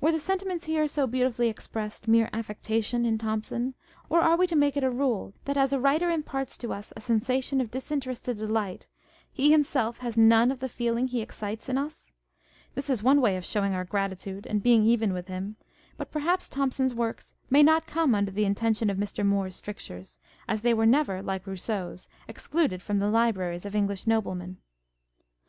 Were 0.00 0.12
the 0.12 0.20
sentiments 0.20 0.66
here 0.66 0.86
so 0.86 1.08
beautifully 1.08 1.48
expressed 1.48 2.06
mere 2.06 2.30
affectation 2.32 3.04
in 3.04 3.18
Thomson; 3.18 3.74
or 4.08 4.20
are 4.20 4.36
we 4.36 4.46
to 4.46 4.54
make 4.54 4.76
it 4.76 4.84
a 4.84 4.88
rule 4.88 5.34
that 5.46 5.56
as 5.56 5.72
a 5.72 5.80
writer 5.80 6.12
imparts 6.12 6.56
to 6.58 6.72
us 6.72 6.92
a 6.94 7.00
sensation 7.00 7.60
of 7.60 7.72
disinterested 7.72 8.36
delight, 8.36 8.86
he 9.32 9.50
himself 9.50 9.98
has 9.98 10.16
none 10.16 10.52
of 10.52 10.60
the 10.60 10.68
feeling 10.68 11.08
he 11.08 11.20
excites 11.20 11.68
in 11.68 11.76
us? 11.76 12.12
This 12.76 12.88
is 12.88 13.02
one 13.02 13.20
way 13.20 13.36
of 13.36 13.44
showing 13.44 13.74
our 13.74 13.82
gratitude, 13.84 14.46
and 14.46 14.62
being 14.62 14.82
On 14.82 14.84
the 14.86 14.90
Jealousy 14.90 14.94
and 15.06 15.12
the 15.16 15.22
Spleen 15.24 15.26
of 15.26 15.26
Party. 15.26 15.52
523 15.58 15.58
even 15.58 15.58
with 15.58 15.58
him. 15.58 15.96
But 15.96 16.12
perhaps 16.12 16.48
Thomson's 16.48 16.94
works 16.94 17.34
may 17.50 17.62
not 17.64 17.86
come 17.88 18.14
under 18.14 18.30
the 18.30 18.44
intention 18.44 18.88
of 18.90 18.96
Mr. 18.96 19.26
Moore's 19.26 19.56
strictures, 19.56 20.20
as 20.46 20.62
they 20.62 20.72
were 20.72 20.86
never 20.86 21.20
(like 21.20 21.48
Rousseau's) 21.48 22.06
excluded 22.28 22.80
from 22.80 23.00
the 23.00 23.08
libraries 23.08 23.66
of 23.66 23.74
English 23.74 24.06
Noblemen 24.06 24.58